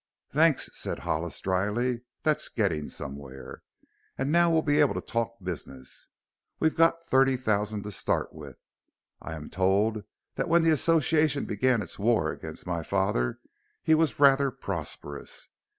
"Thanks," 0.31 0.67
said 0.73 0.97
Hollis 0.97 1.39
dryly; 1.39 2.01
"that's 2.23 2.49
getting 2.49 2.89
somewhere. 2.89 3.61
And 4.17 4.31
now 4.31 4.51
we'll 4.51 4.63
be 4.63 4.79
able 4.79 4.95
to 4.95 4.99
talk 4.99 5.35
business. 5.43 6.07
We've 6.59 6.73
got 6.75 7.03
thirty 7.03 7.37
thousand 7.37 7.83
to 7.83 7.91
start 7.91 8.33
with. 8.33 8.63
I 9.21 9.35
am 9.35 9.47
told 9.51 10.03
that 10.33 10.49
when 10.49 10.63
the 10.63 10.71
Association 10.71 11.45
began 11.45 11.83
its 11.83 11.99
war 11.99 12.31
against 12.31 12.65
my 12.65 12.81
father 12.81 13.41
he 13.83 13.93
was 13.93 14.19
rather 14.19 14.49
prosperous. 14.49 15.49